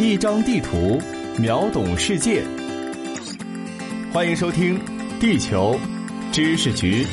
[0.00, 1.00] 一张地图，
[1.40, 2.44] 秒懂世界。
[4.12, 4.78] 欢迎收听
[5.20, 5.76] 《地球
[6.30, 7.04] 知识局》。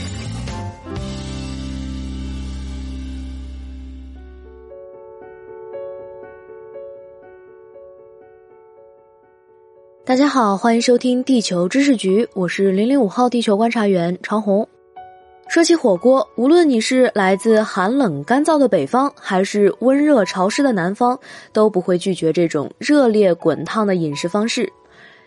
[10.06, 14.70] 大家好，欢迎收听《地球知识局》，我是零零五号地球观察员长虹。
[15.48, 21.18] 说起火锅，无论你是来自寒冷干燥的北方，还是温热潮湿的南方，
[21.54, 24.72] 都不会拒绝这种热烈滚烫的饮食方式。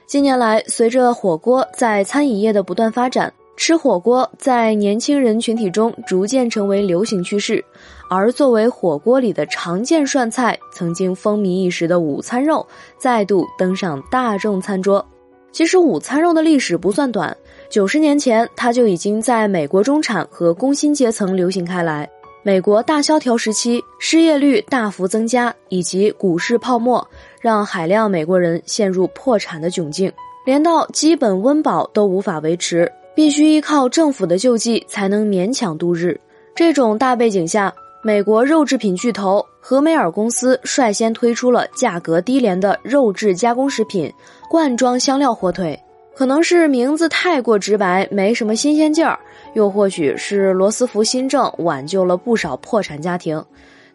[0.06, 7.64] 近年来，随着火锅在餐饮业的不断发展，吃火锅在年轻人群体中逐渐成为流行趋势。
[8.10, 12.66] 而作为火锅里的常见涮菜，曾经风靡一时的午餐肉
[12.98, 15.04] 再度登上大众餐桌。
[15.52, 17.34] 其实，午餐肉的历史不算短。
[17.70, 22.08] 九十年前，它就已经在美国中产和工薪阶层流行开来。
[22.42, 27.06] 美国大萧条时期，失业率大幅增加，以及股市泡沫，
[27.42, 30.10] 让海量美国人陷入破产的窘境，
[30.46, 36.18] 连到基本温饱都无法维持，必须依靠政府的救济才能勉强度日。
[36.54, 37.70] 这种大背景下，
[38.02, 44.10] 美国肉制品巨头和美尔公司率先推出了价格低廉的肉质加工食品——
[44.48, 45.78] 罐装香料火腿。
[46.18, 49.16] 可能是名字太过直白，没什么新鲜劲儿，
[49.54, 53.40] 又或许是罗斯福新政挽救了不少破产家庭。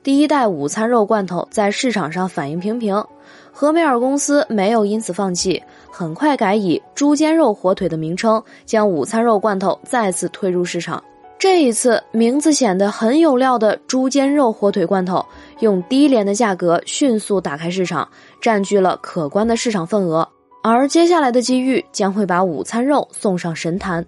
[0.02, 3.06] 第一代午餐肉罐头在市场上反应平平，
[3.52, 11.04] 和美尔公司没有因此放弃，很快改以猪肩肉火腿的名称，将午餐肉罐头再次推入市场。
[11.38, 15.26] 这一次，名字显得很有料的猪肩肉火腿罐头，
[15.60, 18.08] 用低廉的价格迅速打开市场，
[18.40, 20.26] 占据了可观的市场份额。
[20.66, 24.06] 而接下来的机遇将会把午餐肉送上神坛。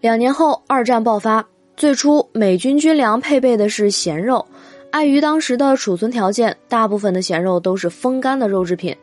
[0.00, 1.46] 两年后，二战爆发。
[1.76, 4.46] 最初，美军军粮配备的是咸肉，
[4.92, 8.96] 碍于当时的储存条件，大部分的咸肉都是风干的肉制品。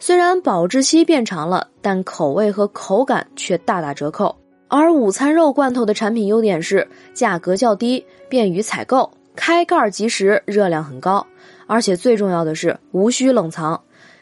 [0.00, 4.36] 虽然保质期变长了，但口味和口感却大打折扣。
[4.66, 11.24] 而午餐肉罐头的产品优点是价格较低，便于采购，开盖即食，热量很高，
[11.68, 13.80] 而且最重要的是无需冷藏。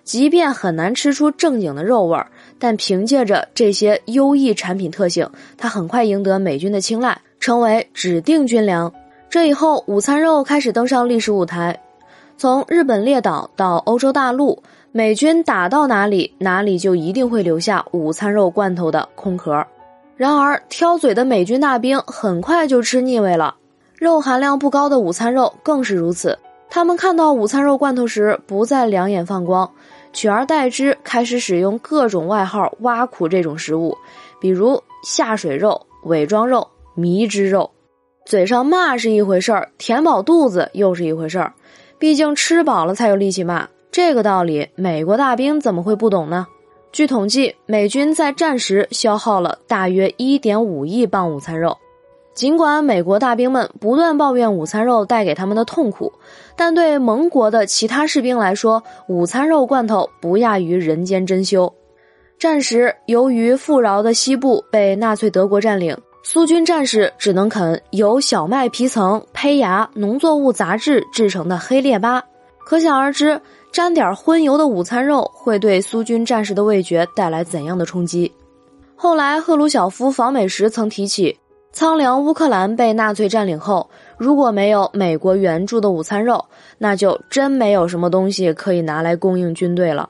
[0.08, 8.90] 即便很难吃出正经的肉味儿，但凭借着这些优异产品特性，它很快赢得美军的青睐，成为指定军粮。
[9.28, 11.78] 这以后，午餐肉开始登上历史舞台。
[12.38, 19.62] 从日本列岛到欧洲大陆，美军打到哪里，哪里就一定会留下午餐肉罐头的空壳。
[20.16, 23.56] 然而，挑嘴的美军大兵很快就吃腻味了，
[23.94, 26.38] 肉含量不高的午餐肉更是如此。
[26.70, 29.70] 他们看到午餐肉罐头时，不再两眼放光。
[30.18, 33.96] 取而代之，开始使用各种外号挖苦这种食物，
[34.40, 37.70] 比如下水肉、伪装肉、迷之肉。
[38.26, 41.52] 嘴上骂是一回事儿，填饱肚子又是一回事儿。
[42.00, 46.48] 毕竟吃饱了才有力气骂，这个道理美国大兵怎么会不懂呢？
[46.90, 51.78] 据统计，美军在战时消耗了大约一点五亿磅午餐肉。
[52.38, 56.12] 尽管美国大兵们不断抱怨午餐肉带给他们的痛苦，
[56.54, 61.74] 但对盟国的其他士兵来说，午餐肉罐头不亚于人间珍馐。
[62.38, 72.22] 战时，由于富饶的西部被纳粹德国占领，苏军战士只能啃由小麦皮层、胚芽、农作物杂质制成的黑列巴，
[72.64, 73.40] 可想而知，
[73.72, 78.32] 沾点荤油的午餐肉会对苏军战士的味觉带来怎样的冲击。
[78.94, 81.36] 后来，赫鲁晓夫访美时曾提起。
[81.72, 86.44] 苍凉乌克兰被纳粹占领后，如果没有美国援助的午餐肉，
[86.78, 90.08] 那就真没有什么东西可以拿来供应军队了。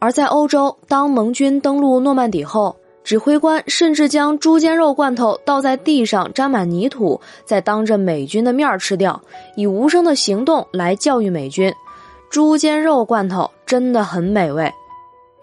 [0.00, 9.20] 而在欧洲，当盟军登陆诺曼底后，指挥官甚至将猪肩肉罐头倒在地上沾满泥土，再当着美军的面吃掉，
[9.56, 11.72] 以无声的行动来教育美军：
[12.28, 14.72] 猪肩肉罐头真的很美味。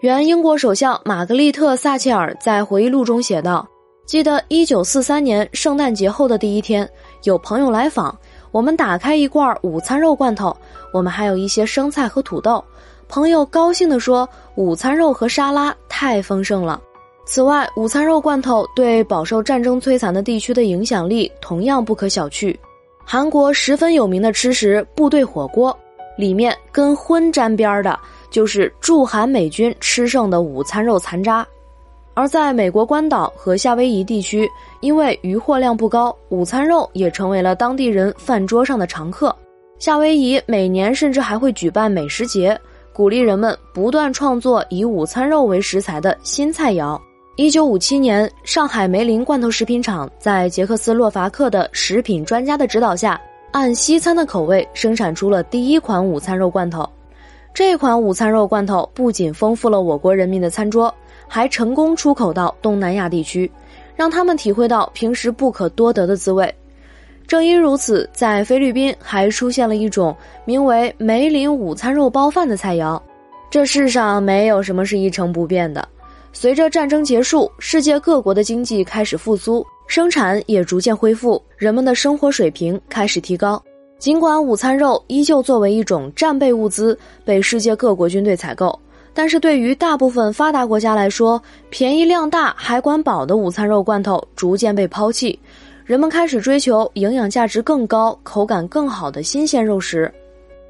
[0.00, 3.66] 原英国首相玛格丽特·撒切尔在回忆录中写道。
[4.12, 6.86] 记得一九四三年圣诞节后的第一天，
[7.22, 8.14] 有朋友来访，
[8.50, 10.54] 我们打开一罐午餐肉罐头，
[10.92, 12.62] 我们还有一些生菜和土豆。
[13.08, 16.78] 朋友高兴地说：“午餐肉和沙拉太丰盛了。”
[17.24, 22.54] 此外，午餐肉罐头对饱受战争摧残的地区的影响力同样不可小觑。
[23.06, 25.74] 韩国十分有名的吃食部队火锅，
[26.18, 27.98] 里面跟荤沾边的
[28.30, 31.46] 就是驻韩美军吃剩的午餐肉残渣。
[32.14, 34.48] 而在美国关岛和夏威夷地区，
[34.80, 39.34] 因为渔获量不高，午餐肉也成为了当地人饭桌上的常客。
[39.78, 42.58] 夏威夷每年甚至还会举办美食节，
[42.92, 47.00] 鼓励人们不断创作以午餐肉为食材的新菜肴。
[47.36, 53.18] 一九五七年，上海梅林罐头食品厂在捷克斯洛伐克的食品专家的指导下，
[53.52, 56.86] 按西餐的口味生产出了第一款午餐肉罐头。
[57.54, 60.94] 这款午餐肉罐头不仅丰富了我国人民的餐桌，
[61.34, 63.50] 还成功出口到东南亚地区，
[63.96, 66.54] 让他们体会到平时不可多得的滋味。
[67.26, 70.14] 正因如此，在菲律宾还出现了一种
[70.44, 73.00] 名为“梅林午餐肉包饭”的菜肴。
[73.50, 75.88] 这世上没有什么是一成不变的。
[76.34, 83.62] 随着战争结束，世界各国的经济开始复苏，生产也逐渐恢复，人们的生活水平开始提高。
[83.98, 88.78] 尽管午餐肉依旧作为一种战备物资被世界各国军队采购，
[89.14, 95.38] 但是对于大部分发达国家来说，便宜量大还管饱的午餐肉罐头逐渐被抛弃，
[95.84, 100.12] 人们开始追求营养价值更高、口感更好的新鲜肉食。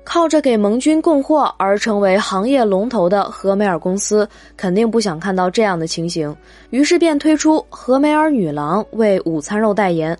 [0.04, 6.34] 靠着给盟军供货而成为行业龙头的和美尔公司，肯定不想看到这样的情形，
[6.70, 10.18] 于是便推出和美尔女郎为午餐肉代言。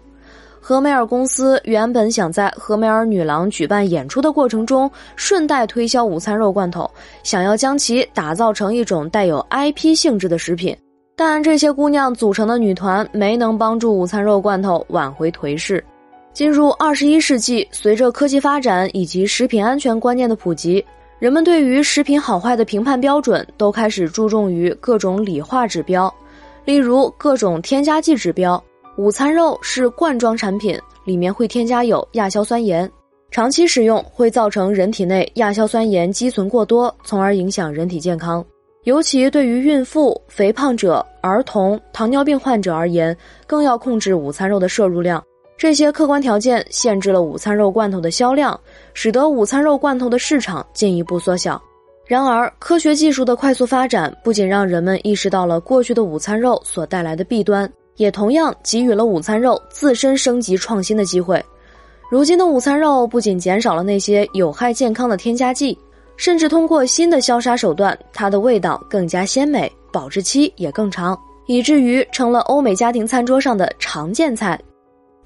[0.65, 6.89] 和美尔公司原本想在和美尔女郎举办演出的过程中，顺带推销午餐肉罐头，
[7.25, 10.75] 想要将其打造成一种带有 IP 性质的食品。
[11.17, 15.83] 但这些姑娘组成的女团没能帮助午餐肉罐头挽回颓势。
[16.33, 20.83] 进入二十一世纪，随着科技发展以及食品安全观念的普及，
[21.19, 26.13] 人们对于食品好坏的评判标准都开始注重于各种理化指标，
[26.65, 28.63] 例如各种添加剂指标。
[28.97, 32.91] 午餐肉是罐装产品，里面会添加有亚硝酸盐，
[33.31, 38.45] 长期使用会造成人体内亚硝酸盐积存过多，从而影响人体健康。
[38.85, 43.17] 尤其对于孕妇、肥胖者、儿童、糖尿病患者而言，
[43.47, 45.25] 更要控制午餐肉的摄入量。
[45.57, 48.59] 这些客观条件限制了午餐肉罐头的销量，
[48.93, 51.61] 使得午餐肉罐头的市场进一步缩小。
[52.07, 57.73] 然而，科学技术的快速发展不仅让人们意识到了过去的午餐肉所带来的弊端。
[57.97, 61.45] 也同样给予了午餐肉自身升级创新的机会。
[62.11, 65.79] 如今的午餐肉不仅减少了那些有害健康的添加剂，
[66.17, 74.61] 甚至通过新的消杀手段，它的味道更加鲜美，保质期也更长，以至于成了欧美家庭餐桌上的常见菜。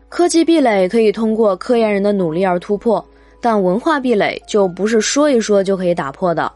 [0.08, 3.04] 科技壁垒可以通过科研人的努力而突破，
[3.40, 6.50] 但文化壁垒就不是说一说就可以打破的。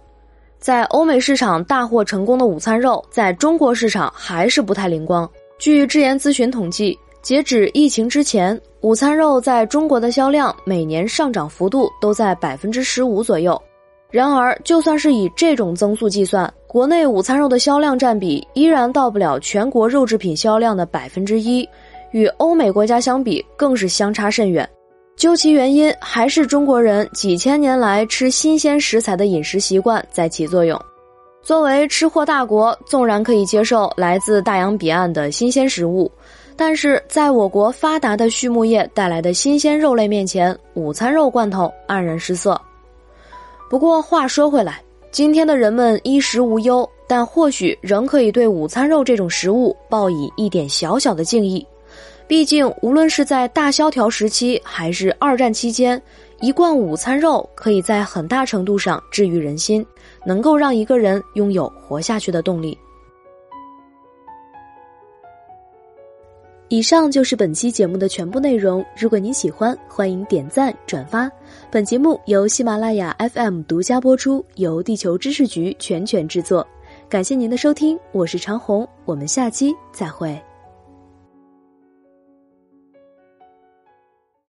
[0.60, 5.28] 在欧美市场大获成功的午餐肉，在中国市场还是不太灵光。
[5.60, 13.60] 据智研咨询统计，截止疫情之前，午餐肉在中国的销量每年上涨幅度都在百分之十五左右。
[14.10, 21.68] 然而，就算是以这种增速计算，国内午餐肉的销量占比依然到不了全国肉制品销量的百分之一，
[22.12, 24.66] 与欧美国家相比更是相差甚远。
[25.14, 30.80] 究其原因，还是中国人几千年来吃新鲜食材的饮食习惯在起作用。
[31.50, 36.08] 作为吃货大国，纵然可以接受来自大洋彼岸的新鲜食物，
[36.54, 42.56] 但是在我国发达的畜牧业带来的新鲜肉类面前，午餐肉罐头黯然失色。
[43.68, 44.80] 不过话说回来，
[45.10, 51.66] 今天的人们衣食无忧，但或许仍可以对午餐肉这种食物抱以一点小小的敬意。
[52.28, 56.00] 毕竟，无论是在大萧条时期，还是二战期间。
[56.38, 59.84] 一罐午餐肉可以在很大程度上治愈人心，
[60.24, 62.76] 能够让一个人拥有活下去的动力。
[66.68, 68.84] 以上就是本期节目的全部内容。
[68.96, 71.28] 如果您喜欢，欢迎点赞转发。
[71.68, 76.64] 本节目由喜马拉雅 FM 独家播出，由地球知识局全权制作。
[77.08, 80.40] 感谢您的收听，我是长虹，我们下期再会。